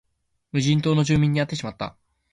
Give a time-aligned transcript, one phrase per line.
[0.51, 1.95] 無人島の住民に会ってしまった